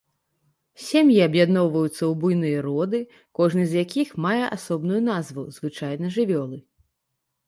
Сем'і 0.83 1.15
аб'ядноўваюцца 1.25 1.97
ў 2.05 2.09
буйныя 2.23 2.63
роды, 2.67 3.01
кожны 3.39 3.65
з 3.73 3.83
якіх 3.83 4.15
мае 4.25 4.39
асобную 4.57 5.01
назву, 5.11 5.43
звычайна 5.59 6.05
жывёлы. 6.17 6.57